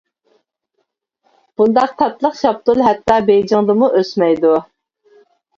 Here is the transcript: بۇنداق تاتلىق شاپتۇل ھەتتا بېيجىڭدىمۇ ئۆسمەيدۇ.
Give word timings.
بۇنداق 1.61 1.93
تاتلىق 1.99 2.39
شاپتۇل 2.39 2.81
ھەتتا 2.87 3.19
بېيجىڭدىمۇ 3.29 3.91
ئۆسمەيدۇ. 4.01 4.57